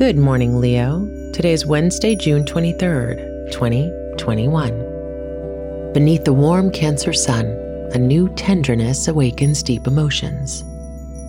Good 0.00 0.16
morning, 0.16 0.58
Leo. 0.58 1.06
Today 1.34 1.52
is 1.52 1.66
Wednesday, 1.66 2.16
June 2.16 2.46
23rd, 2.46 3.52
2021. 3.52 5.92
Beneath 5.92 6.24
the 6.24 6.32
warm 6.32 6.70
Cancer 6.70 7.12
sun, 7.12 7.44
a 7.92 7.98
new 7.98 8.34
tenderness 8.34 9.08
awakens 9.08 9.62
deep 9.62 9.86
emotions. 9.86 10.64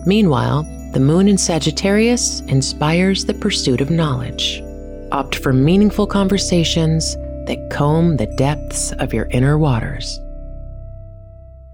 Meanwhile, 0.06 0.62
the 0.94 1.00
moon 1.00 1.28
in 1.28 1.36
Sagittarius 1.36 2.40
inspires 2.48 3.26
the 3.26 3.34
pursuit 3.34 3.82
of 3.82 3.90
knowledge. 3.90 4.62
Opt 5.12 5.34
for 5.34 5.52
meaningful 5.52 6.06
conversations 6.06 7.14
that 7.44 7.68
comb 7.70 8.16
the 8.16 8.34
depths 8.38 8.92
of 8.92 9.12
your 9.12 9.26
inner 9.32 9.58
waters. 9.58 10.18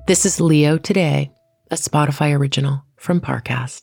This 0.09 0.27
is 0.27 0.41
Leo 0.41 0.79
Today, 0.79 1.30
a 1.71 1.77
Spotify 1.77 2.37
original 2.37 2.83
from 2.96 3.21
Parcast. 3.21 3.83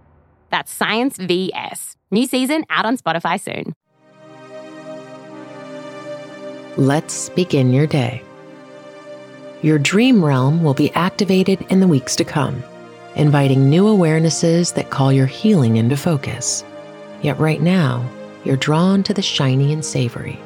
That's 0.51 0.71
Science 0.71 1.17
VS. 1.17 1.95
New 2.11 2.27
season 2.27 2.65
out 2.69 2.85
on 2.85 2.97
Spotify 2.97 3.39
soon. 3.39 3.73
Let's 6.77 7.29
begin 7.29 7.73
your 7.73 7.87
day. 7.87 8.21
Your 9.61 9.77
dream 9.77 10.23
realm 10.23 10.63
will 10.63 10.73
be 10.73 10.91
activated 10.93 11.61
in 11.69 11.79
the 11.79 11.87
weeks 11.87 12.15
to 12.15 12.23
come, 12.23 12.63
inviting 13.15 13.69
new 13.69 13.83
awarenesses 13.83 14.73
that 14.75 14.89
call 14.89 15.11
your 15.11 15.25
healing 15.25 15.77
into 15.77 15.97
focus. 15.97 16.63
Yet 17.21 17.39
right 17.39 17.61
now, 17.61 18.09
you're 18.43 18.57
drawn 18.57 19.03
to 19.03 19.13
the 19.13 19.21
shiny 19.21 19.71
and 19.71 19.85
savory. 19.85 20.39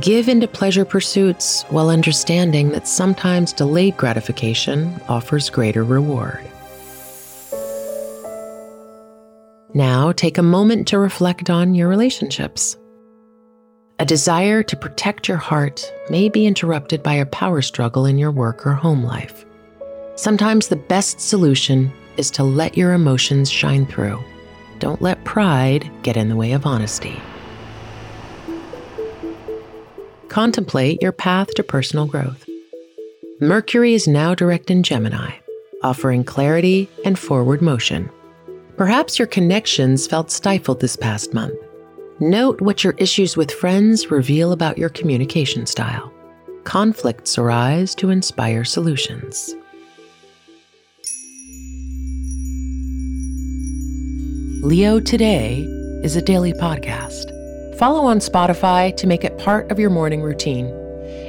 Give 0.00 0.28
into 0.28 0.46
pleasure 0.46 0.84
pursuits 0.84 1.62
while 1.64 1.88
understanding 1.90 2.70
that 2.70 2.86
sometimes 2.86 3.52
delayed 3.52 3.96
gratification 3.96 5.00
offers 5.08 5.50
greater 5.50 5.84
reward. 5.84 6.44
Now 9.76 10.10
take 10.10 10.38
a 10.38 10.42
moment 10.42 10.88
to 10.88 10.98
reflect 10.98 11.50
on 11.50 11.74
your 11.74 11.86
relationships. 11.86 12.78
A 13.98 14.06
desire 14.06 14.62
to 14.62 14.74
protect 14.74 15.28
your 15.28 15.36
heart 15.36 15.92
may 16.08 16.30
be 16.30 16.46
interrupted 16.46 17.02
by 17.02 17.12
a 17.12 17.26
power 17.26 17.60
struggle 17.60 18.06
in 18.06 18.16
your 18.16 18.30
work 18.30 18.66
or 18.66 18.72
home 18.72 19.04
life. 19.04 19.44
Sometimes 20.14 20.68
the 20.68 20.76
best 20.76 21.20
solution 21.20 21.92
is 22.16 22.30
to 22.30 22.42
let 22.42 22.78
your 22.78 22.94
emotions 22.94 23.50
shine 23.50 23.84
through. 23.84 24.18
Don't 24.78 25.02
let 25.02 25.22
pride 25.26 25.90
get 26.02 26.16
in 26.16 26.30
the 26.30 26.36
way 26.36 26.52
of 26.52 26.64
honesty. 26.64 27.20
Contemplate 30.28 31.02
your 31.02 31.12
path 31.12 31.52
to 31.52 31.62
personal 31.62 32.06
growth. 32.06 32.48
Mercury 33.42 33.92
is 33.92 34.08
now 34.08 34.34
direct 34.34 34.70
in 34.70 34.82
Gemini, 34.82 35.32
offering 35.82 36.24
clarity 36.24 36.88
and 37.04 37.18
forward 37.18 37.60
motion. 37.60 38.08
Perhaps 38.76 39.18
your 39.18 39.26
connections 39.26 40.06
felt 40.06 40.30
stifled 40.30 40.80
this 40.80 40.96
past 40.96 41.32
month. 41.32 41.56
Note 42.20 42.60
what 42.60 42.84
your 42.84 42.92
issues 42.98 43.34
with 43.34 43.50
friends 43.50 44.10
reveal 44.10 44.52
about 44.52 44.76
your 44.76 44.90
communication 44.90 45.64
style. 45.64 46.12
Conflicts 46.64 47.38
arise 47.38 47.94
to 47.94 48.10
inspire 48.10 48.64
solutions. 48.64 49.54
Leo 54.62 55.00
Today 55.00 55.60
is 56.02 56.16
a 56.16 56.22
daily 56.22 56.52
podcast. 56.52 57.32
Follow 57.78 58.04
on 58.04 58.18
Spotify 58.18 58.94
to 58.98 59.06
make 59.06 59.24
it 59.24 59.38
part 59.38 59.70
of 59.70 59.78
your 59.78 59.90
morning 59.90 60.20
routine. 60.20 60.66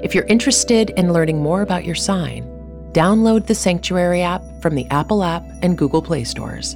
If 0.03 0.13
you're 0.13 0.25
interested 0.25 0.89
in 0.91 1.13
learning 1.13 1.41
more 1.41 1.61
about 1.61 1.85
your 1.85 1.95
sign, 1.95 2.43
download 2.91 3.47
the 3.47 3.55
Sanctuary 3.55 4.21
app 4.21 4.43
from 4.61 4.75
the 4.75 4.85
Apple 4.87 5.23
app 5.23 5.43
and 5.61 5.77
Google 5.77 6.01
Play 6.01 6.25
stores. 6.25 6.75